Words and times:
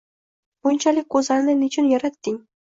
Bunchalik 0.67 1.13
go’zalni 1.17 1.57
nechun 1.63 1.95
yaratding?! 1.95 2.45